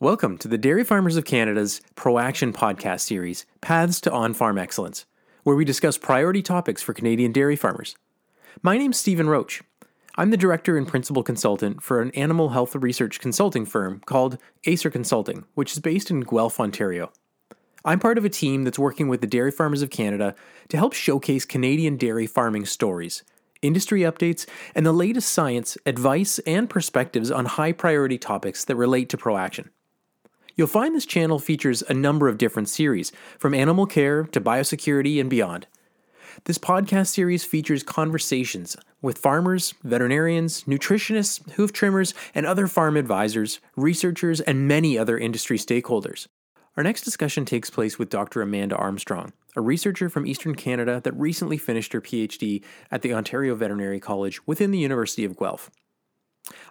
[0.00, 5.06] Welcome to the Dairy Farmers of Canada's ProAction podcast series, Paths to On Farm Excellence,
[5.44, 7.94] where we discuss priority topics for Canadian dairy farmers.
[8.62, 9.62] My name's Stephen Roach.
[10.16, 14.90] I'm the director and principal consultant for an animal health research consulting firm called Acer
[14.90, 17.12] Consulting, which is based in Guelph, Ontario.
[17.84, 20.34] I'm part of a team that's working with the Dairy Farmers of Canada
[20.70, 23.22] to help showcase Canadian dairy farming stories
[23.62, 29.08] industry updates, and the latest science, advice, and perspectives on high priority topics that relate
[29.08, 29.68] to ProAction.
[30.54, 35.20] You'll find this channel features a number of different series, from animal care to biosecurity
[35.20, 35.66] and beyond.
[36.44, 43.60] This podcast series features conversations with farmers, veterinarians, nutritionists, hoof trimmers, and other farm advisors,
[43.76, 46.26] researchers, and many other industry stakeholders.
[46.76, 48.40] Our next discussion takes place with Dr.
[48.40, 53.54] Amanda Armstrong, a researcher from Eastern Canada that recently finished her PhD at the Ontario
[53.54, 55.70] Veterinary College within the University of Guelph.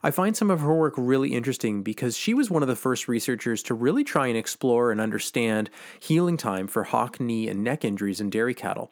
[0.04, 3.08] I find some of her work really interesting because she was one of the first
[3.08, 7.86] researchers to really try and explore and understand healing time for hock, knee, and neck
[7.86, 8.92] injuries in dairy cattle.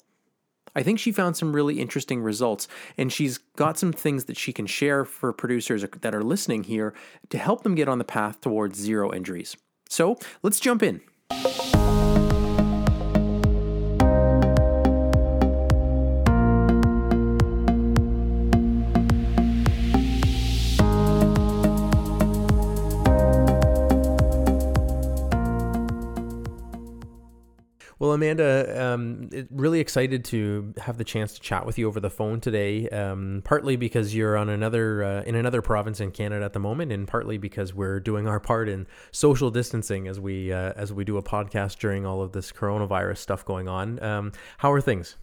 [0.75, 4.53] I think she found some really interesting results, and she's got some things that she
[4.53, 6.93] can share for producers that are listening here
[7.29, 9.57] to help them get on the path towards zero injuries.
[9.89, 11.01] So let's jump in.
[28.09, 32.09] Well, Amanda, um, really excited to have the chance to chat with you over the
[32.09, 32.89] phone today.
[32.89, 36.91] Um, partly because you're on another uh, in another province in Canada at the moment,
[36.91, 41.03] and partly because we're doing our part in social distancing as we uh, as we
[41.05, 44.01] do a podcast during all of this coronavirus stuff going on.
[44.01, 45.15] Um, how are things?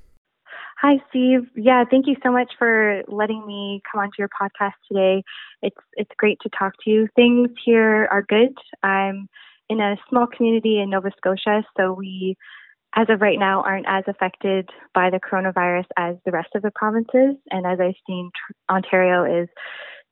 [0.80, 1.40] Hi, Steve.
[1.56, 5.24] Yeah, thank you so much for letting me come onto your podcast today.
[5.60, 7.08] It's it's great to talk to you.
[7.16, 8.54] Things here are good.
[8.84, 9.28] I'm
[9.68, 12.36] in a small community in Nova Scotia, so we
[12.96, 16.70] as of right now, aren't as affected by the coronavirus as the rest of the
[16.74, 17.36] provinces.
[17.50, 18.30] And as I've seen,
[18.70, 19.48] Ontario is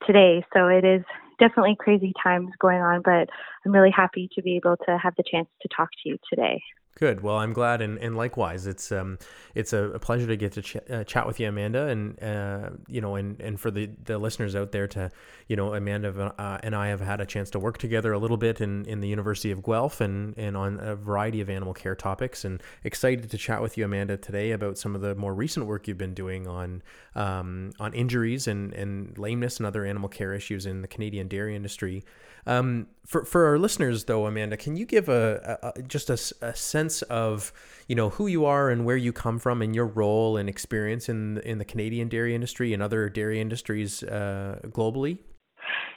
[0.06, 0.44] today.
[0.54, 1.02] So it is
[1.38, 3.30] definitely crazy times going on, but
[3.64, 6.62] I'm really happy to be able to have the chance to talk to you today.
[6.96, 7.22] Good.
[7.22, 9.18] Well, I'm glad, and, and likewise, it's um
[9.56, 12.70] it's a, a pleasure to get to ch- uh, chat with you, Amanda, and uh
[12.86, 15.10] you know, and and for the the listeners out there to
[15.48, 18.36] you know, Amanda uh, and I have had a chance to work together a little
[18.36, 21.96] bit in in the University of Guelph and and on a variety of animal care
[21.96, 25.66] topics, and excited to chat with you, Amanda, today about some of the more recent
[25.66, 26.80] work you've been doing on
[27.16, 31.56] um on injuries and and lameness and other animal care issues in the Canadian dairy
[31.56, 32.04] industry.
[32.46, 36.54] Um, for for our listeners, though, Amanda, can you give a, a just a, a,
[36.54, 37.52] sense of
[37.86, 41.08] you know who you are and where you come from and your role and experience
[41.08, 45.18] in in the Canadian dairy industry and other dairy industries uh, globally?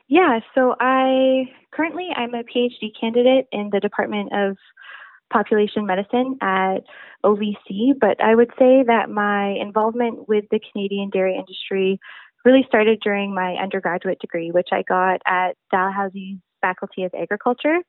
[0.09, 4.57] Yeah, so I currently I'm a PhD candidate in the Department of
[5.31, 6.79] Population Medicine at
[7.23, 11.99] OVC, but I would say that my involvement with the Canadian dairy industry
[12.45, 17.79] really started during my undergraduate degree, which I got at Dalhousie Faculty of Agriculture.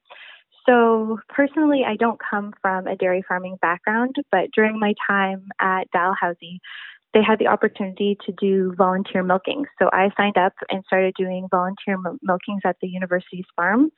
[0.68, 5.90] So, personally, I don't come from a dairy farming background, but during my time at
[5.92, 6.60] Dalhousie,
[7.14, 9.64] they had the opportunity to do volunteer milking.
[9.78, 13.90] So I signed up and started doing volunteer milkings at the university's farm.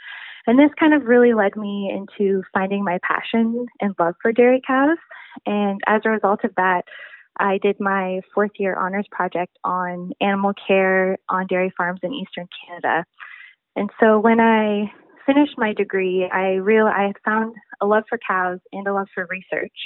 [0.46, 4.62] And this kind of really led me into finding my passion and love for dairy
[4.64, 4.96] cows.
[5.44, 6.84] And as a result of that,
[7.38, 12.48] I did my fourth year honors project on animal care on dairy farms in eastern
[12.66, 13.04] Canada.
[13.76, 14.92] And so when I
[15.26, 19.08] finished my degree, I realized I had found a love for cows and a love
[19.14, 19.76] for research.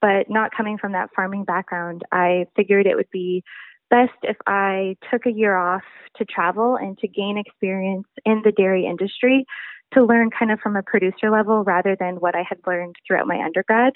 [0.00, 3.42] But not coming from that farming background, I figured it would be
[3.88, 5.82] best if I took a year off
[6.16, 9.46] to travel and to gain experience in the dairy industry
[9.94, 13.26] to learn kind of from a producer level rather than what I had learned throughout
[13.26, 13.94] my undergrad.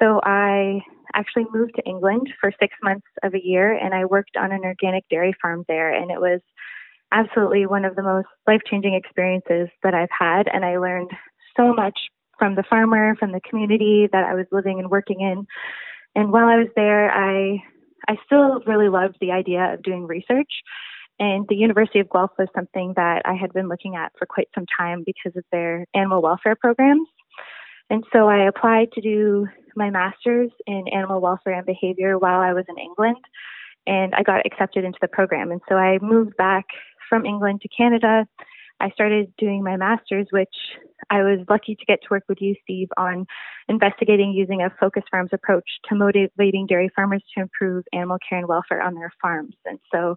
[0.00, 0.80] So I
[1.14, 4.64] actually moved to England for six months of a year and I worked on an
[4.64, 5.92] organic dairy farm there.
[5.92, 6.40] And it was
[7.12, 10.48] absolutely one of the most life changing experiences that I've had.
[10.52, 11.10] And I learned
[11.56, 11.98] so much
[12.38, 15.46] from the farmer, from the community that I was living and working in.
[16.14, 17.62] And while I was there, I
[18.08, 20.50] I still really loved the idea of doing research.
[21.18, 24.48] And the University of Guelph was something that I had been looking at for quite
[24.54, 27.08] some time because of their animal welfare programs.
[27.90, 32.52] And so I applied to do my master's in animal welfare and behavior while I
[32.52, 33.16] was in England,
[33.86, 35.50] and I got accepted into the program.
[35.50, 36.66] And so I moved back
[37.08, 38.26] from England to Canada.
[38.80, 40.54] I started doing my master's, which
[41.10, 43.26] I was lucky to get to work with you, Steve, on
[43.68, 48.48] investigating using a focus farms approach to motivating dairy farmers to improve animal care and
[48.48, 49.56] welfare on their farms.
[49.64, 50.16] And so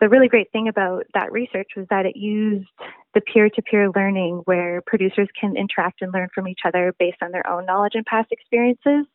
[0.00, 2.68] the really great thing about that research was that it used
[3.14, 7.22] the peer to peer learning where producers can interact and learn from each other based
[7.22, 9.06] on their own knowledge and past experiences.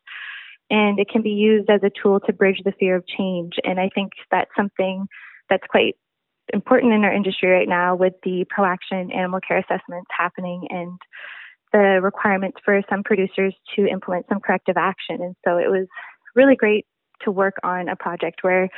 [0.70, 3.54] And it can be used as a tool to bridge the fear of change.
[3.64, 5.06] And I think that's something
[5.50, 5.96] that's quite
[6.52, 10.98] important in our industry right now with the ProAction animal care assessments happening and
[11.72, 15.20] the requirements for some producers to implement some corrective action.
[15.20, 15.86] And so it was
[16.34, 16.86] really great
[17.22, 18.68] to work on a project where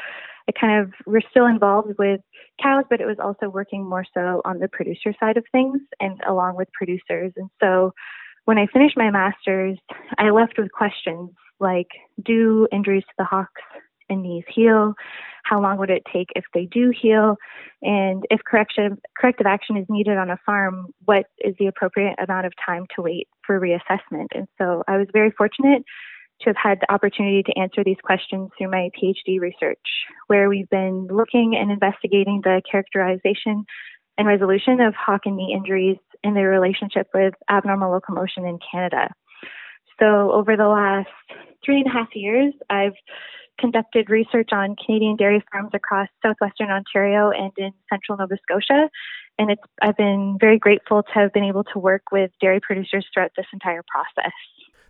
[0.49, 2.21] it kind of we're still involved with
[2.61, 6.21] cows, but it was also working more so on the producer side of things and
[6.27, 7.33] along with producers.
[7.37, 7.93] And so
[8.45, 9.79] when I finished my master's,
[10.19, 11.31] I left with questions
[11.61, 11.89] like
[12.23, 13.63] do injuries to the hocks
[14.09, 14.95] and knees heal?
[15.43, 17.37] How long would it take if they do heal?
[17.83, 22.47] And if correction, corrective action is needed on a farm, what is the appropriate amount
[22.47, 24.29] of time to wait for reassessment?
[24.35, 25.83] And so I was very fortunate
[26.43, 29.79] to have had the opportunity to answer these questions through my PhD research,
[30.27, 33.65] where we've been looking and investigating the characterization
[34.19, 39.09] and resolution of hock and knee injuries and their relationship with abnormal locomotion in Canada.
[40.01, 41.09] So, over the last
[41.65, 42.95] three and a half years, I've
[43.63, 48.91] conducted research on Canadian dairy farms across southwestern Ontario and in central Nova Scotia.
[49.39, 53.07] And it's, I've been very grateful to have been able to work with dairy producers
[53.15, 54.33] throughout this entire process.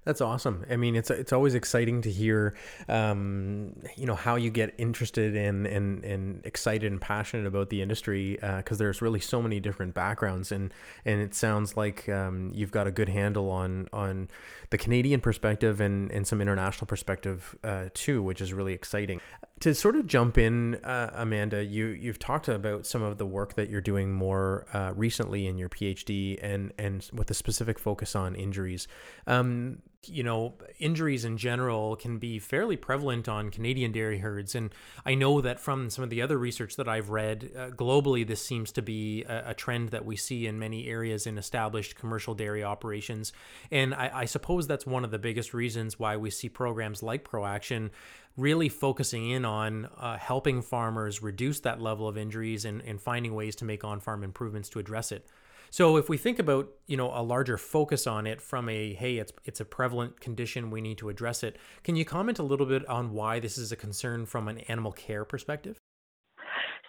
[0.04, 0.64] That's awesome.
[0.69, 2.56] I mean, it's it's always exciting to hear,
[2.88, 7.82] um, you know, how you get interested in and and excited and passionate about the
[7.82, 12.50] industry because uh, there's really so many different backgrounds and and it sounds like um,
[12.52, 14.26] you've got a good handle on on
[14.70, 19.20] the Canadian perspective and and some international perspective uh, too, which is really exciting.
[19.60, 23.55] To sort of jump in, uh, Amanda, you you've talked about some of the work
[23.55, 28.16] that you're doing more uh, recently in your PhD and and with a specific focus
[28.16, 28.88] on injuries.
[29.28, 34.54] Um, you know, injuries in general can be fairly prevalent on Canadian dairy herds.
[34.54, 34.75] And
[35.06, 38.44] I know that from some of the other research that I've read, uh, globally, this
[38.44, 42.34] seems to be a, a, trend that we see in many areas in established commercial
[42.34, 43.32] dairy operations.
[43.70, 47.28] And I, I suppose that's one of the biggest reasons why we see programs like
[47.28, 47.90] ProAction
[48.37, 53.34] really focusing in on uh, helping farmers reduce that level of injuries and, and finding
[53.34, 55.28] ways to make on farm improvements to address it.
[55.72, 59.16] So if we think about, you know, a larger focus on it from a hey,
[59.16, 61.56] it's it's a prevalent condition, we need to address it.
[61.82, 64.92] Can you comment a little bit on why this is a concern from an animal
[64.92, 65.78] care perspective?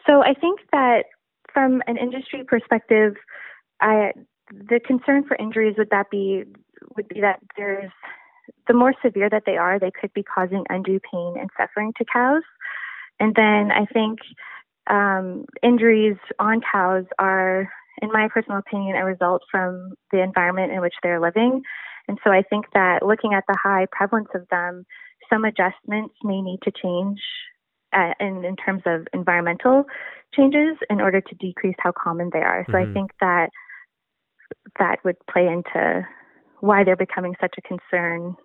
[0.05, 1.05] So I think that
[1.53, 3.15] from an industry perspective,
[3.79, 4.11] I
[4.51, 6.43] the concern for injuries would that be
[6.97, 7.91] would be that there's
[8.67, 12.03] the more severe that they are, they could be causing undue pain and suffering to
[12.11, 12.43] cows.
[13.21, 14.19] And then I think
[14.89, 17.69] um, injuries on cows are
[18.01, 21.61] in my personal opinion, a result from the environment in which they're living.
[22.07, 24.85] And so I think that looking at the high prevalence of them,
[25.31, 27.19] some adjustments may need to change
[27.93, 29.85] uh, in, in terms of environmental
[30.35, 32.65] changes in order to decrease how common they are.
[32.67, 32.91] So mm-hmm.
[32.91, 33.49] I think that
[34.79, 36.05] that would play into
[36.59, 38.35] why they're becoming such a concern,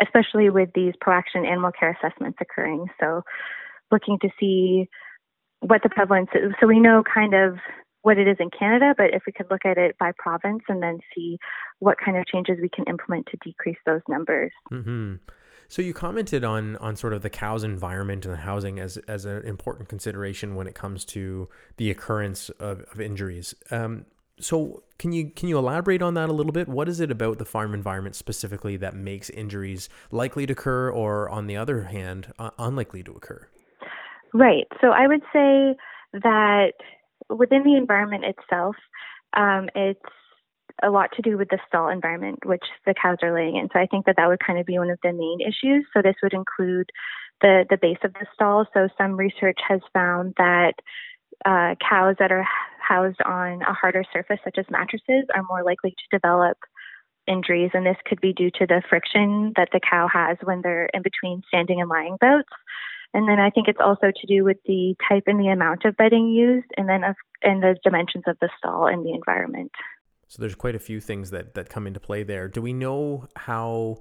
[0.00, 2.86] especially with these ProAction animal care assessments occurring.
[3.00, 3.22] So
[3.90, 4.88] looking to see
[5.60, 6.52] what the prevalence is.
[6.60, 7.56] So we know kind of
[8.02, 10.82] what it is in Canada, but if we could look at it by province and
[10.82, 11.38] then see
[11.80, 14.52] what kind of changes we can implement to decrease those numbers.
[14.72, 15.16] Mm-hmm.
[15.68, 19.24] So you commented on on sort of the cows environment and the housing as as
[19.24, 23.54] an important consideration when it comes to the occurrence of, of injuries.
[23.70, 24.06] Um,
[24.40, 26.66] so can you can you elaborate on that a little bit?
[26.66, 31.28] What is it about the farm environment specifically that makes injuries likely to occur, or
[31.28, 33.46] on the other hand, uh, unlikely to occur?
[34.34, 34.66] Right.
[34.80, 35.76] So I would say
[36.14, 36.72] that
[37.30, 38.76] within the environment itself,
[39.36, 40.00] um, it's
[40.82, 43.68] a lot to do with the stall environment which the cows are laying in.
[43.72, 45.84] So I think that that would kind of be one of the main issues.
[45.92, 46.90] So this would include
[47.40, 48.66] the the base of the stall.
[48.72, 50.74] So some research has found that
[51.44, 52.46] uh, cows that are
[52.80, 56.58] housed on a harder surface, such as mattresses, are more likely to develop
[57.26, 60.90] injuries, and this could be due to the friction that the cow has when they're
[60.92, 62.48] in between standing and lying bouts.
[63.12, 65.96] And then I think it's also to do with the type and the amount of
[65.96, 69.72] bedding used, and then of, and the dimensions of the stall and the environment.
[70.28, 72.46] So there's quite a few things that that come into play there.
[72.46, 73.96] Do we know how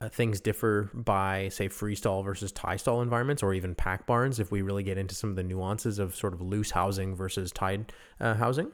[0.00, 4.38] uh, things differ by, say, freestall versus tie stall environments, or even pack barns?
[4.38, 7.50] If we really get into some of the nuances of sort of loose housing versus
[7.50, 8.70] tied uh, housing.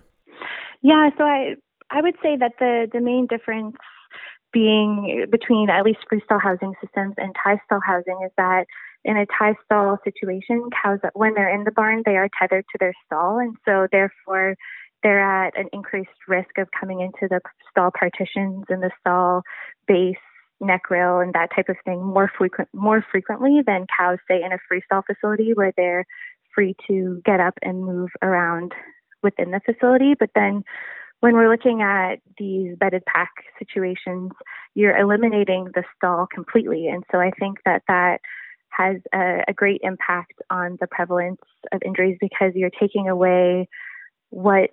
[0.83, 1.55] Yeah, so I
[1.89, 3.77] I would say that the the main difference
[4.53, 8.67] being between at least freestall housing systems and tie stall housing is that
[9.05, 12.79] in a tie stall situation, cows, when they're in the barn, they are tethered to
[12.79, 13.39] their stall.
[13.39, 14.57] And so, therefore,
[15.03, 17.41] they're at an increased risk of coming into the
[17.71, 19.43] stall partitions and the stall
[19.87, 20.17] base,
[20.61, 24.53] neck rail, and that type of thing more frequent more frequently than cows, say, in
[24.53, 26.05] a freestall facility where they're
[26.55, 28.73] free to get up and move around
[29.23, 30.15] within the facility.
[30.19, 30.65] But then
[31.21, 34.31] when we're looking at these bedded pack situations,
[34.75, 36.89] you're eliminating the stall completely.
[36.89, 38.21] And so I think that that
[38.71, 41.41] has a, a great impact on the prevalence
[41.73, 43.69] of injuries because you're taking away
[44.31, 44.71] what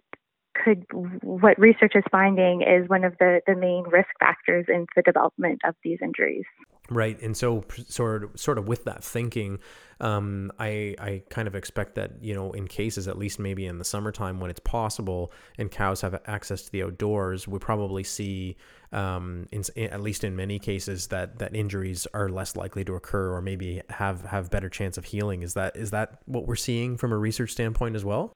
[0.64, 5.02] could what research is finding is one of the, the main risk factors in the
[5.02, 6.46] development of these injuries.
[6.90, 9.58] Right, and so sort of, sort of with that thinking,
[10.00, 13.80] um, I I kind of expect that you know in cases at least maybe in
[13.80, 18.56] the summertime when it's possible and cows have access to the outdoors, we probably see
[18.92, 23.34] um, in, at least in many cases that that injuries are less likely to occur
[23.34, 25.42] or maybe have have better chance of healing.
[25.42, 28.32] Is that is that what we're seeing from a research standpoint as well?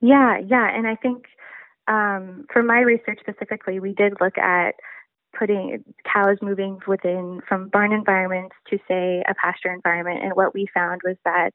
[0.00, 1.26] Yeah, yeah, and I think
[1.86, 4.74] um, for my research specifically, we did look at
[5.38, 10.22] putting cows moving within from barn environments to say a pasture environment.
[10.22, 11.52] And what we found was that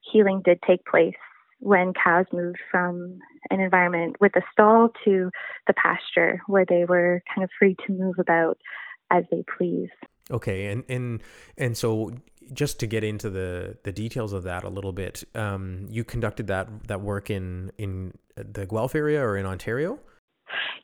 [0.00, 1.14] healing did take place
[1.60, 3.18] when cows moved from
[3.50, 5.30] an environment with a stall to
[5.66, 8.58] the pasture where they were kind of free to move about
[9.10, 9.90] as they please.
[10.30, 11.22] Okay and and
[11.56, 12.12] and so
[12.52, 16.46] just to get into the the details of that a little bit um, you conducted
[16.48, 19.98] that that work in in the guelph area or in ontario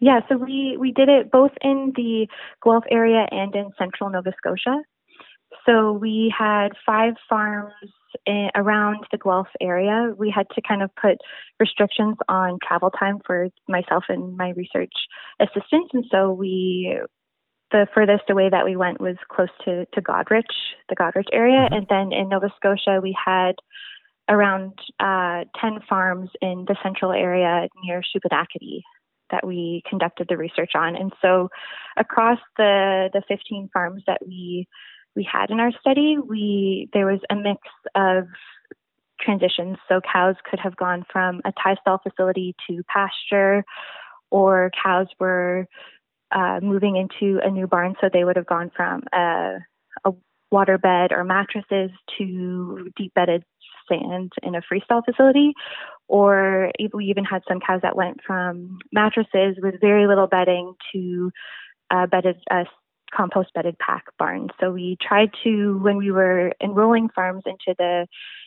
[0.01, 2.27] yeah, so we, we did it both in the
[2.63, 4.83] Guelph area and in central Nova Scotia.
[5.67, 7.73] So we had five farms
[8.27, 10.13] in, around the Guelph area.
[10.17, 11.19] We had to kind of put
[11.61, 14.93] restrictions on travel time for myself and my research
[15.41, 15.91] assistants.
[15.93, 16.99] And so we,
[17.71, 20.45] the furthest away that we went was close to, to Goderich,
[20.89, 21.69] the Goderich area.
[21.69, 21.75] Mm-hmm.
[21.75, 23.55] And then in Nova Scotia, we had
[24.29, 28.83] around uh, 10 farms in the central area near Shubenacadie
[29.35, 30.95] that we conducted the research on.
[30.95, 31.49] And so
[31.97, 34.69] across the, the 15 farms that we
[35.17, 37.61] we had in our study, we there was a mix
[37.95, 38.27] of
[39.21, 39.77] transitions.
[39.89, 43.65] So cows could have gone from a tie stall facility to pasture,
[44.31, 45.67] or cows were
[46.33, 49.59] uh, moving into a new barn, so they would have gone from a,
[50.05, 50.13] a
[50.51, 53.45] water bed or mattresses to deep bedded
[53.89, 55.53] sand in a freestall facility,
[56.09, 61.31] or we even had some cows that went from mattresses with very little bedding to
[62.11, 62.37] bedded
[63.15, 64.51] compost bedded pack barns.
[64.61, 68.07] So we tried to, when we were enrolling farms into the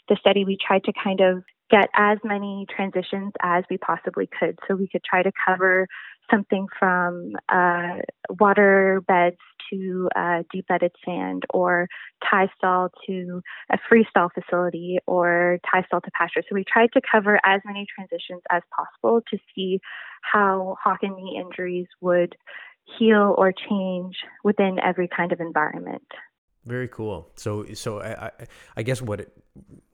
[0.09, 4.57] the study, we tried to kind of get as many transitions as we possibly could.
[4.67, 5.87] So we could try to cover
[6.31, 7.97] something from uh,
[8.39, 9.37] water beds
[9.71, 11.87] to uh, deep bedded sand or
[12.29, 13.41] tie stall to
[13.71, 16.41] a freestall facility or tie stall to pasture.
[16.47, 19.79] So we tried to cover as many transitions as possible to see
[20.21, 22.35] how hock and knee injuries would
[22.97, 26.07] heal or change within every kind of environment.
[26.65, 27.29] Very cool.
[27.35, 28.31] So, so I, I,
[28.77, 29.31] I guess what it,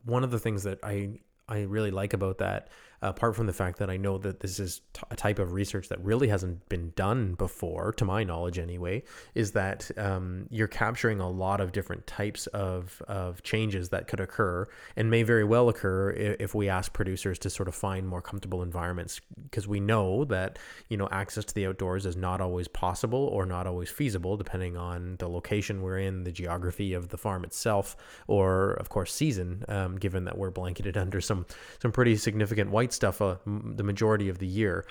[0.05, 2.69] one of the things that I I really like about that
[3.03, 5.89] apart from the fact that I know that this is t- a type of research
[5.89, 9.03] that really hasn't been done before, to my knowledge anyway,
[9.36, 14.19] is that um, you're capturing a lot of different types of, of changes that could
[14.19, 18.07] occur and may very well occur if, if we ask producers to sort of find
[18.07, 20.57] more comfortable environments because we know that
[20.89, 24.77] you know access to the outdoors is not always possible or not always feasible depending
[24.77, 29.65] on the location we're in, the geography of the farm itself, or of course season,
[29.67, 31.45] um, given that we're blanketed under some
[31.81, 34.85] some pretty significant white stuff uh, the majority of the year.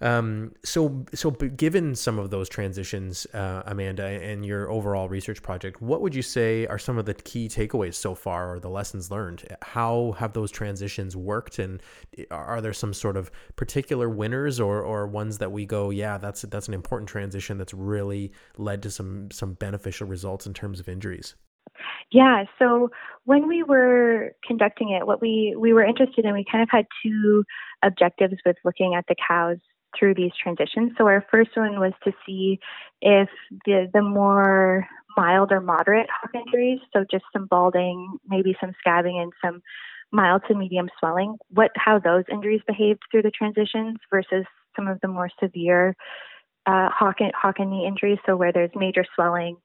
[0.00, 5.80] Um, so, so given some of those transitions, uh, Amanda, and your overall research project,
[5.80, 9.10] what would you say are some of the key takeaways so far, or the lessons
[9.10, 9.44] learned?
[9.62, 11.80] How have those transitions worked, and
[12.30, 16.42] are there some sort of particular winners, or or ones that we go, yeah, that's
[16.42, 20.88] that's an important transition that's really led to some some beneficial results in terms of
[20.88, 21.34] injuries?
[22.10, 22.90] Yeah, so
[23.24, 26.86] when we were conducting it, what we, we were interested in, we kind of had
[27.02, 27.44] two
[27.82, 29.58] objectives with looking at the cows
[29.98, 30.92] through these transitions.
[30.98, 32.58] So our first one was to see
[33.00, 33.28] if
[33.64, 39.22] the, the more mild or moderate hock injuries, so just some balding, maybe some scabbing
[39.22, 39.62] and some
[40.12, 44.44] mild to medium swelling, what how those injuries behaved through the transitions versus
[44.76, 45.96] some of the more severe
[46.66, 49.56] uh, hock and knee injuries, so where there's major swelling,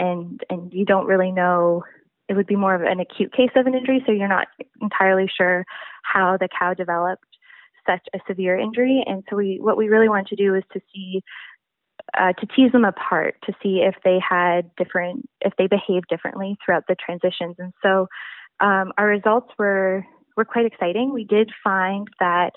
[0.00, 1.84] and and you don't really know
[2.28, 4.48] it would be more of an acute case of an injury so you're not
[4.80, 5.64] entirely sure
[6.02, 7.24] how the cow developed
[7.86, 10.80] such a severe injury and so we what we really want to do is to
[10.92, 11.22] see
[12.18, 16.56] uh, to tease them apart to see if they had different if they behaved differently
[16.64, 18.08] throughout the transitions and so
[18.60, 20.04] um, our results were
[20.36, 21.12] were quite exciting.
[21.12, 22.52] We did find that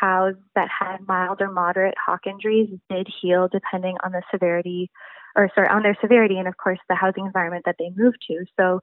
[0.00, 4.90] cows that had mild or moderate hock injuries did heal depending on the severity
[5.36, 8.44] or sorry, on their severity and of course the housing environment that they moved to.
[8.58, 8.80] So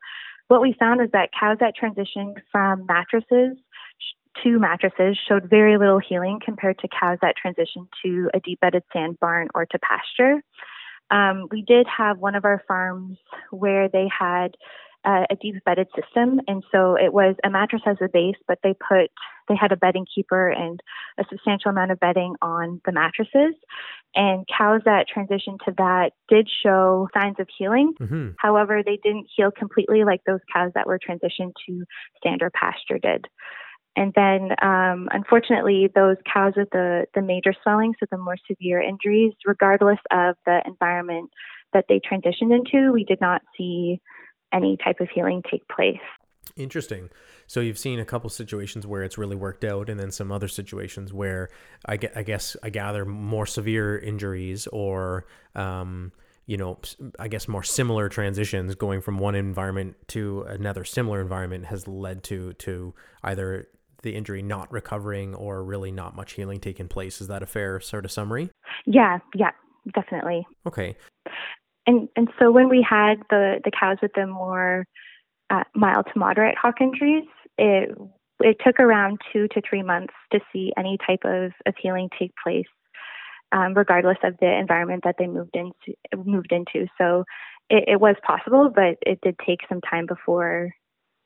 [0.48, 3.58] what we found was that cows that transitioned from mattresses
[4.43, 8.84] to mattresses showed very little healing compared to cows that transitioned to a deep bedded
[8.93, 10.41] sand barn or to pasture.
[11.10, 13.17] Um, we did have one of our farms
[13.51, 14.55] where they had
[15.03, 18.60] uh, a deep bedded system, and so it was a mattress as a base, but
[18.63, 19.10] they put
[19.48, 20.79] they had a bedding keeper and
[21.17, 23.55] a substantial amount of bedding on the mattresses.
[24.15, 27.93] And cows that transitioned to that did show signs of healing.
[28.00, 28.29] Mm-hmm.
[28.38, 31.84] However, they didn't heal completely like those cows that were transitioned to
[32.17, 33.25] standard pasture did.
[33.96, 38.81] And then, um, unfortunately, those cows with the, the major swelling, so the more severe
[38.81, 41.29] injuries, regardless of the environment
[41.74, 44.00] that they transitioned into, we did not see
[44.53, 46.00] any type of healing take place.
[46.55, 47.10] Interesting.
[47.48, 50.48] So you've seen a couple situations where it's really worked out, and then some other
[50.48, 51.50] situations where
[51.86, 56.12] I, get, I guess I gather more severe injuries or, um,
[56.46, 56.79] you know,
[57.20, 62.24] I guess more similar transitions going from one environment to another similar environment has led
[62.25, 62.93] to to
[63.24, 63.67] either
[64.01, 67.22] the injury not recovering or really not much healing taking place.
[67.22, 68.50] Is that a fair sort of summary?
[68.86, 69.51] Yeah, yeah,
[69.93, 70.46] definitely.
[70.65, 70.98] Okay.
[71.88, 74.86] And and so when we had the the cows with the more
[75.50, 77.26] uh, mild to moderate hock injuries,
[77.58, 77.90] it
[78.40, 82.32] it took around two to three months to see any type of, of healing take
[82.44, 82.66] place,
[83.52, 85.96] um, regardless of the environment that they moved into
[86.26, 86.88] moved into.
[86.98, 87.24] So
[87.70, 90.72] it, it was possible, but it did take some time before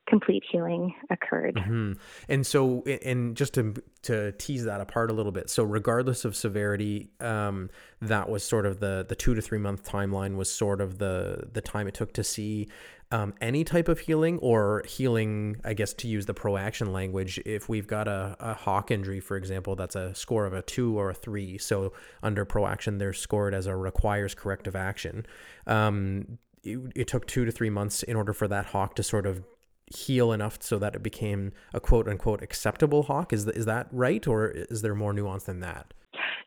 [0.07, 1.55] complete healing occurred.
[1.55, 1.93] Mm-hmm.
[2.29, 6.35] And so, and just to to tease that apart a little bit, so regardless of
[6.35, 7.69] severity, um,
[8.01, 11.49] that was sort of the the two to three month timeline was sort of the
[11.51, 12.67] the time it took to see
[13.11, 15.57] um, any type of healing or healing.
[15.63, 19.37] I guess to use the proaction language, if we've got a, a hock injury, for
[19.37, 21.57] example, that's a score of a two or a three.
[21.57, 25.25] So under proaction, they're scored as a requires corrective action.
[25.65, 29.25] Um, it, it took two to three months in order for that hock to sort
[29.25, 29.43] of
[29.87, 34.25] heal enough so that it became a quote unquote acceptable hock Is is that right,
[34.27, 35.93] or is there more nuance than that?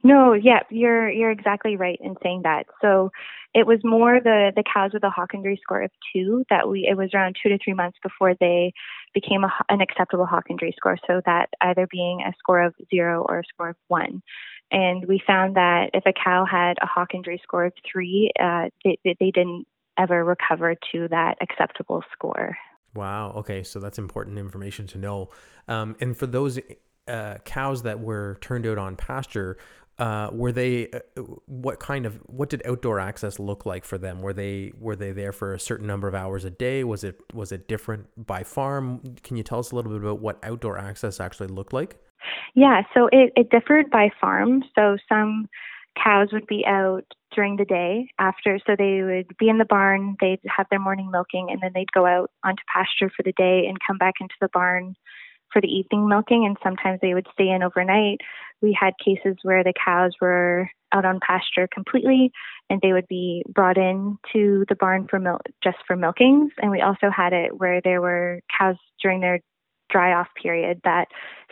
[0.02, 2.66] No, yeah, you're you're exactly right in saying that.
[2.80, 3.11] So
[3.54, 6.87] it was more the the cows with a hock injury score of two that we
[6.88, 8.72] it was around two to three months before they
[9.14, 10.98] became a, an acceptable hock injury score.
[11.07, 14.22] So that either being a score of zero or a score of one.
[14.70, 18.68] And we found that if a cow had a hock injury score of three, uh,
[18.85, 19.66] they, they didn't
[19.98, 22.57] ever recover to that acceptable score.
[22.94, 23.33] Wow.
[23.37, 23.62] Okay.
[23.62, 25.31] So that's important information to know.
[25.68, 26.59] Um, and for those
[27.07, 29.59] uh, cows that were turned out on pasture,
[29.98, 34.20] uh, were they uh, what kind of what did outdoor access look like for them
[34.20, 37.20] were they were they there for a certain number of hours a day was it
[37.35, 40.79] was it different by farm can you tell us a little bit about what outdoor
[40.79, 41.96] access actually looked like
[42.55, 45.48] yeah so it, it differed by farm so some
[46.02, 50.16] cows would be out during the day after so they would be in the barn
[50.20, 53.66] they'd have their morning milking and then they'd go out onto pasture for the day
[53.68, 54.94] and come back into the barn
[55.52, 58.18] for the evening milking and sometimes they would stay in overnight.
[58.61, 62.32] We had cases where the cows were out on pasture completely
[62.70, 66.70] and they would be brought in to the barn for milk just for milkings and
[66.70, 69.40] we also had it where there were cows during their
[69.90, 71.08] dry off period that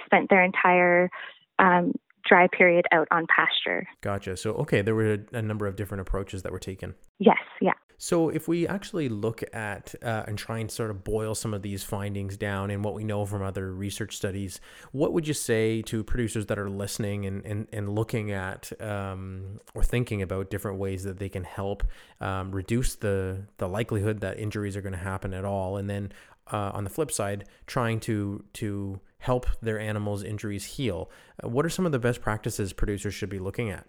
[0.07, 1.11] spent their entire
[1.59, 1.93] um,
[2.29, 3.87] dry period out on pasture.
[4.01, 4.37] Gotcha.
[4.37, 6.95] So, okay, there were a, a number of different approaches that were taken.
[7.19, 7.73] Yes, yeah.
[7.99, 11.63] So, if we actually look at uh, and try and sort of boil some of
[11.63, 14.61] these findings down and what we know from other research studies,
[14.93, 19.61] what would you say to producers that are listening and, and, and looking at um,
[19.75, 21.85] or thinking about different ways that they can help
[22.21, 25.79] um, reduce the, the likelihood that injuries are going to happen at all?
[25.79, 26.13] And then
[26.53, 31.11] uh, on the flip side, trying to to help their animals' injuries heal.
[31.43, 33.87] Uh, what are some of the best practices producers should be looking at?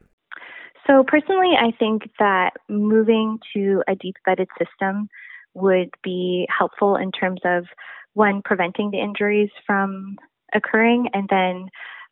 [0.85, 5.09] So, personally, I think that moving to a deep bedded system
[5.53, 7.65] would be helpful in terms of
[8.13, 10.15] one, preventing the injuries from
[10.53, 11.67] occurring, and then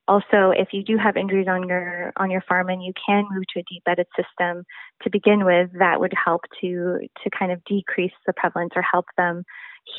[0.08, 3.44] also if you do have injuries on your on your farm and you can move
[3.54, 4.64] to a deep bedded system
[5.02, 9.06] to begin with that would help to to kind of decrease the prevalence or help
[9.18, 9.44] them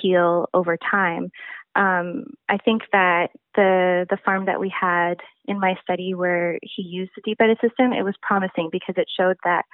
[0.01, 1.31] heal over time
[1.77, 6.83] um, I think that the the farm that we had in my study where he
[6.83, 9.65] used the deep bedded system, it was promising because it showed that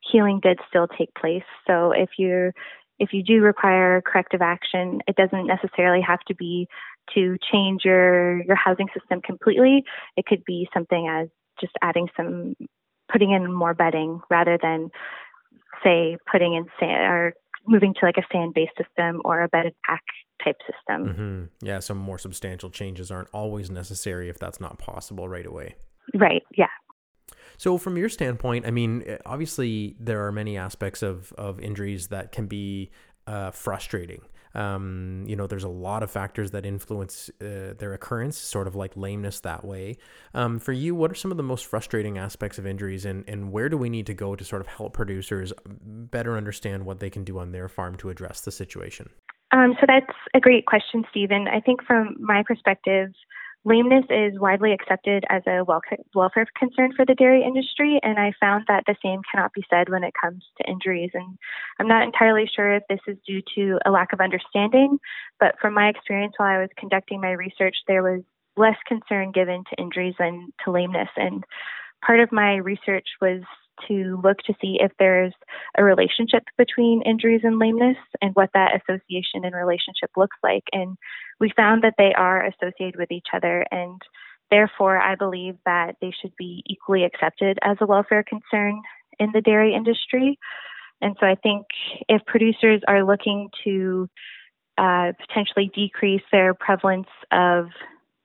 [0.00, 1.44] healing did still take place.
[1.66, 2.52] So if you
[2.98, 6.68] if you do require corrective action, it doesn't necessarily have to be
[7.14, 9.84] to change your your housing system completely.
[10.16, 11.28] It could be something as
[11.60, 12.54] just adding some
[13.10, 14.88] putting in more bedding rather than
[15.84, 17.34] say putting in sand or
[17.66, 20.02] moving to like a sand based system or a bedded pack
[20.44, 21.14] type system.
[21.14, 21.66] Mm-hmm.
[21.66, 25.76] Yeah, some more substantial changes aren't always necessary if that's not possible right away.
[26.14, 26.66] Right, yeah.
[27.58, 32.32] So, from your standpoint, I mean, obviously there are many aspects of, of injuries that
[32.32, 32.90] can be
[33.26, 34.22] uh, frustrating.
[34.54, 38.74] Um, you know, there's a lot of factors that influence uh, their occurrence, sort of
[38.74, 39.96] like lameness that way.
[40.34, 43.50] Um, for you, what are some of the most frustrating aspects of injuries, and, and
[43.50, 47.10] where do we need to go to sort of help producers better understand what they
[47.10, 49.08] can do on their farm to address the situation?
[49.52, 51.46] Um, so that's a great question, Stephen.
[51.46, 53.10] I think from my perspective,
[53.64, 58.64] Lameness is widely accepted as a welfare concern for the dairy industry, and I found
[58.66, 61.10] that the same cannot be said when it comes to injuries.
[61.14, 61.38] And
[61.78, 64.98] I'm not entirely sure if this is due to a lack of understanding,
[65.38, 68.22] but from my experience while I was conducting my research, there was
[68.56, 71.08] less concern given to injuries than to lameness.
[71.16, 71.44] And
[72.04, 73.42] part of my research was
[73.88, 75.32] to look to see if there's
[75.76, 80.64] a relationship between injuries and lameness and what that association and relationship looks like.
[80.72, 80.96] And
[81.40, 83.64] we found that they are associated with each other.
[83.70, 84.00] And
[84.50, 88.80] therefore, I believe that they should be equally accepted as a welfare concern
[89.18, 90.38] in the dairy industry.
[91.00, 91.66] And so I think
[92.08, 94.08] if producers are looking to
[94.78, 97.66] uh, potentially decrease their prevalence of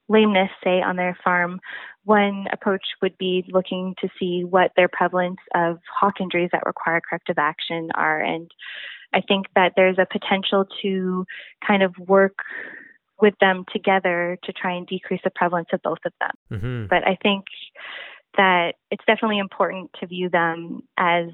[0.09, 1.59] lameness, say, on their farm,
[2.07, 7.01] one approach would be looking to see what their prevalence of hock injuries that require
[7.07, 8.21] corrective action are.
[8.21, 8.49] And
[9.13, 11.25] I think that there's a potential to
[11.65, 12.37] kind of work
[13.21, 16.31] with them together to try and decrease the prevalence of both of them.
[16.51, 16.85] Mm-hmm.
[16.87, 17.43] But I think
[18.37, 21.25] that it's definitely important to view them as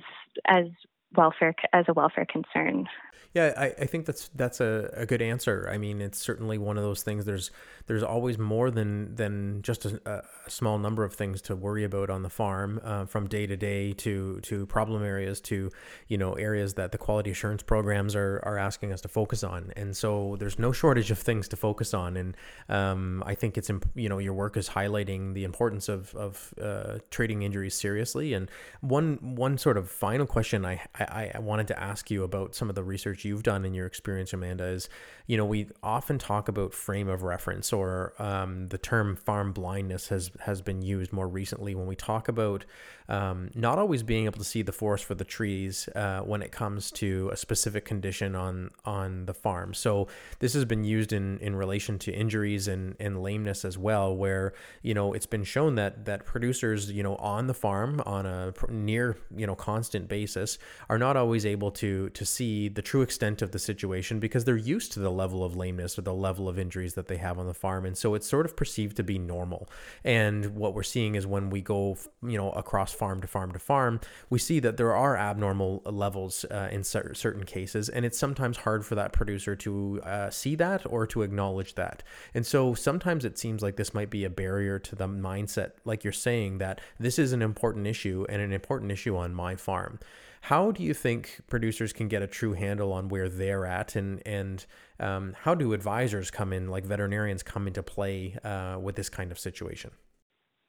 [0.47, 0.65] as
[1.15, 2.87] welfare as a welfare concern.
[3.33, 5.67] Yeah, I, I think that's that's a, a good answer.
[5.71, 7.25] I mean, it's certainly one of those things.
[7.25, 7.49] There's
[7.87, 12.11] there's always more than than just a, a small number of things to worry about
[12.11, 15.71] on the farm, uh, from day to day to to problem areas to
[16.07, 19.73] you know areas that the quality assurance programs are are asking us to focus on.
[19.75, 22.17] And so there's no shortage of things to focus on.
[22.17, 22.37] And
[22.69, 26.99] um, I think it's you know your work is highlighting the importance of of uh,
[27.09, 28.35] treating injuries seriously.
[28.35, 32.55] And one one sort of final question I, I I wanted to ask you about
[32.55, 34.89] some of the research you've done in your experience, Amanda, is
[35.25, 40.09] you know we often talk about frame of reference, or um, the term farm blindness
[40.09, 42.65] has has been used more recently when we talk about
[43.09, 46.51] um, not always being able to see the forest for the trees uh, when it
[46.51, 49.73] comes to a specific condition on on the farm.
[49.73, 50.07] So
[50.39, 54.53] this has been used in in relation to injuries and and lameness as well, where
[54.81, 58.53] you know it's been shown that that producers you know on the farm on a
[58.69, 60.57] near you know constant basis
[60.89, 64.57] are not always able to to see the true extent of the situation because they're
[64.57, 67.47] used to the level of lameness or the level of injuries that they have on
[67.47, 69.69] the farm, and so it's sort of perceived to be normal.
[70.03, 73.59] And what we're seeing is when we go you know across farm to farm to
[73.59, 73.99] farm,
[74.29, 78.57] we see that there are abnormal levels uh, in cer- certain cases, and it's sometimes
[78.57, 82.03] hard for that producer to uh, see that or to acknowledge that.
[82.33, 86.03] And so sometimes it seems like this might be a barrier to the mindset, like
[86.03, 89.99] you're saying, that this is an important issue and an important issue on my farm.
[90.47, 94.21] How do you think producers can get a true handle on where they're at, and
[94.25, 94.65] and
[95.03, 99.31] um, how do advisors come in, like veterinarians, come into play uh, with this kind
[99.31, 99.91] of situation?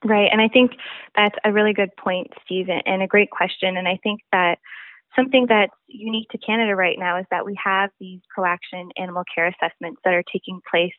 [0.05, 0.29] Right.
[0.31, 0.73] And I think
[1.17, 3.77] that's a really good point, Steve, and a great question.
[3.77, 4.59] And I think that
[5.17, 9.47] something that's unique to Canada right now is that we have these ProAction animal care
[9.47, 10.93] assessments that are taking place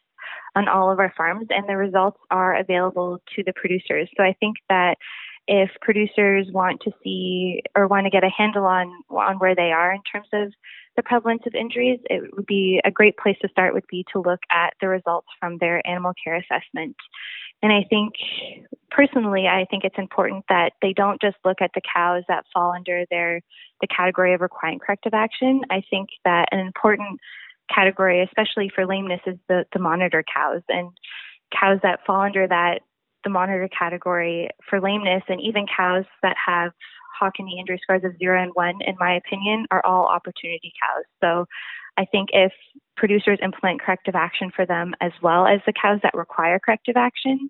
[0.56, 4.10] on all of our farms, and the results are available to the producers.
[4.18, 4.96] So I think that
[5.48, 9.72] if producers want to see or want to get a handle on on where they
[9.72, 10.52] are in terms of
[10.96, 14.20] the prevalence of injuries, it would be a great place to start would be to
[14.22, 16.96] look at the results from their animal care assessment.
[17.62, 18.14] And I think
[18.92, 22.74] personally, I think it's important that they don't just look at the cows that fall
[22.74, 23.42] under their
[23.82, 25.62] the category of requiring corrective action.
[25.70, 27.20] I think that an important
[27.74, 30.90] category, especially for lameness, is the, the monitor cows and
[31.52, 32.82] cows that fall under that
[33.24, 36.72] the monitor category for lameness and even cows that have
[37.40, 41.06] knee injury scores of zero and one, in my opinion, are all opportunity cows.
[41.22, 41.46] So
[41.98, 42.52] I think if
[42.98, 47.50] producers implement corrective action for them as well as the cows that require corrective action,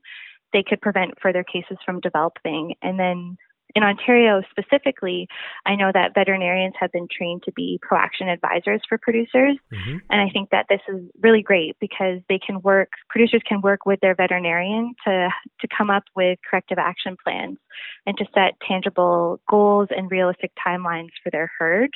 [0.54, 2.76] they could prevent further cases from developing.
[2.82, 3.38] And then
[3.74, 5.28] in Ontario specifically,
[5.66, 9.58] I know that veterinarians have been trained to be ProAction advisors for producers.
[9.74, 9.98] Mm-hmm.
[10.10, 13.86] And I think that this is really great because they can work, producers can work
[13.86, 17.58] with their veterinarian to, to come up with corrective action plans
[18.06, 21.90] and to set tangible goals and realistic timelines for their herd.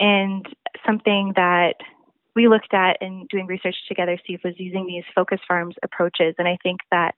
[0.00, 0.46] And
[0.86, 1.74] something that
[2.34, 6.34] we looked at in doing research together, Steve, was using these focus farms approaches.
[6.38, 7.14] And I think that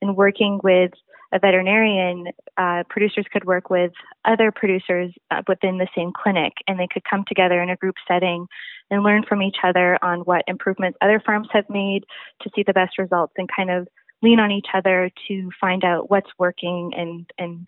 [0.00, 0.92] in working with
[1.32, 3.92] a veterinarian, uh, producers could work with
[4.24, 7.94] other producers uh, within the same clinic, and they could come together in a group
[8.06, 8.46] setting
[8.90, 12.04] and learn from each other on what improvements other farms have made
[12.42, 13.88] to see the best results and kind of
[14.22, 17.66] lean on each other to find out what's working and, and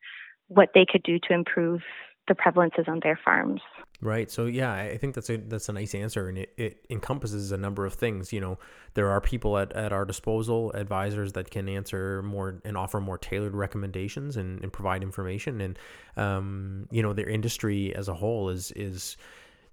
[0.48, 1.80] what they could do to improve
[2.28, 3.60] the prevalences on their farms.
[4.00, 4.30] Right.
[4.30, 7.56] So yeah, I think that's a that's a nice answer, and it, it encompasses a
[7.56, 8.32] number of things.
[8.32, 8.58] You know,
[8.94, 13.16] there are people at, at our disposal, advisors that can answer more and offer more
[13.16, 15.78] tailored recommendations and, and provide information, and
[16.16, 19.16] um, you know, their industry as a whole is is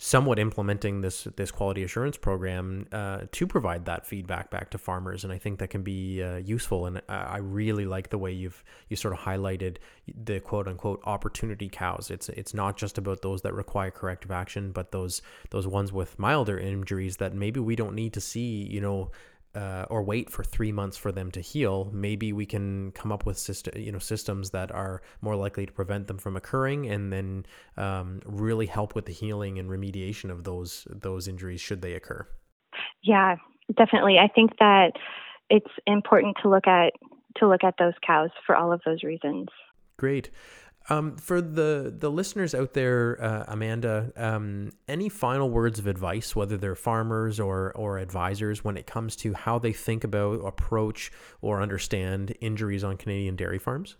[0.04, 5.24] somewhat implementing this this quality assurance program uh, to provide that feedback back to farmers,
[5.24, 6.88] and I think that can be uh, useful.
[6.88, 9.78] And I really like the way you've you sort of highlighted
[10.24, 12.10] the quote unquote opportunity cows.
[12.10, 16.18] It's it's not just about those that require corrective action, but those those ones with
[16.18, 18.66] milder injuries that maybe we don't need to see.
[18.66, 19.12] You know,
[19.56, 23.26] uh, or wait for three months for them to heal, maybe we can come up
[23.26, 27.12] with system, you know, systems that are more likely to prevent them from occurring, and
[27.12, 27.46] then
[27.78, 32.26] um, really help with the healing and remediation of those those injuries should they occur.
[33.04, 33.36] Yeah,
[33.76, 34.18] definitely.
[34.18, 34.94] I think that
[35.50, 36.94] it's important to look at
[37.38, 39.48] to look at those cows for all of those reasons.
[39.98, 40.30] Great.
[40.90, 46.36] Um, for the the listeners out there, uh, Amanda, um, any final words of advice,
[46.36, 51.12] whether they're farmers or or advisors, when it comes to how they think about, approach,
[51.42, 53.96] or understand injuries on Canadian dairy farms?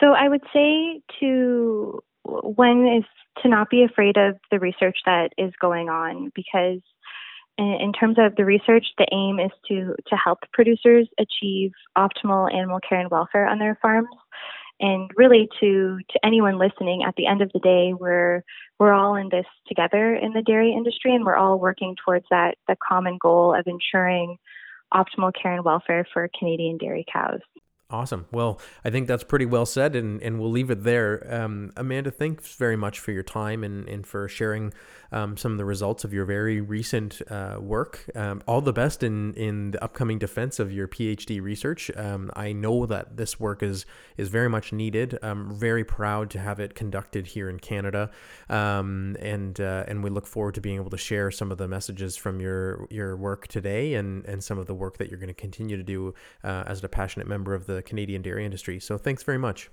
[0.00, 3.04] So I would say to one is
[3.42, 6.80] to not be afraid of the research that is going on because
[7.58, 12.78] in terms of the research, the aim is to to help producers achieve optimal animal
[12.88, 14.08] care and welfare on their farms
[14.82, 18.42] and really to to anyone listening at the end of the day we're
[18.78, 22.56] we're all in this together in the dairy industry and we're all working towards that
[22.68, 24.36] the common goal of ensuring
[24.92, 27.40] optimal care and welfare for Canadian dairy cows.
[27.92, 28.24] Awesome.
[28.32, 31.26] Well, I think that's pretty well said, and, and we'll leave it there.
[31.30, 34.72] Um, Amanda, thanks very much for your time and, and for sharing
[35.12, 38.08] um, some of the results of your very recent uh, work.
[38.14, 41.90] Um, all the best in, in the upcoming defense of your PhD research.
[41.94, 43.84] Um, I know that this work is
[44.16, 45.18] is very much needed.
[45.22, 48.10] I'm very proud to have it conducted here in Canada,
[48.48, 51.68] um, and uh, and we look forward to being able to share some of the
[51.68, 55.28] messages from your your work today and and some of the work that you're going
[55.28, 58.80] to continue to do uh, as a passionate member of the Canadian dairy industry.
[58.80, 59.70] So thanks very much.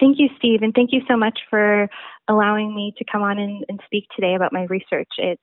[0.00, 1.88] Thank you, Steve, and thank you so much for
[2.28, 5.08] allowing me to come on and, and speak today about my research.
[5.18, 5.38] It,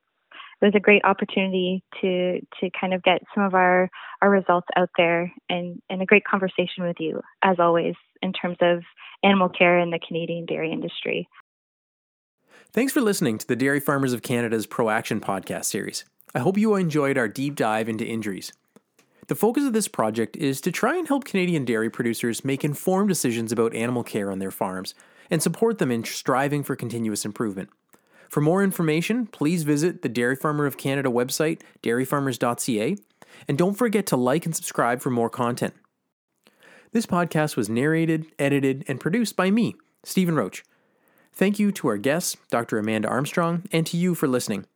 [0.60, 3.88] it was a great opportunity to to kind of get some of our
[4.20, 8.58] our results out there and and a great conversation with you as always in terms
[8.60, 8.82] of
[9.22, 11.28] animal care in the Canadian dairy industry.
[12.72, 16.04] Thanks for listening to the Dairy Farmers of Canada's ProAction podcast series.
[16.34, 18.52] I hope you enjoyed our deep dive into injuries.
[19.30, 23.08] The focus of this project is to try and help Canadian dairy producers make informed
[23.08, 24.92] decisions about animal care on their farms
[25.30, 27.68] and support them in striving for continuous improvement.
[28.28, 32.96] For more information, please visit the Dairy Farmer of Canada website, dairyfarmers.ca,
[33.46, 35.74] and don't forget to like and subscribe for more content.
[36.90, 40.64] This podcast was narrated, edited, and produced by me, Stephen Roach.
[41.32, 42.80] Thank you to our guests, Dr.
[42.80, 44.66] Amanda Armstrong, and to you for listening.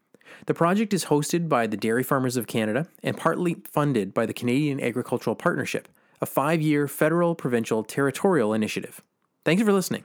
[0.47, 4.35] The project is hosted by the Dairy Farmers of Canada and partly funded by the
[4.35, 5.89] Canadian Agricultural Partnership,
[6.21, 9.03] a five year federal, provincial, territorial initiative.
[9.45, 10.05] Thanks for listening.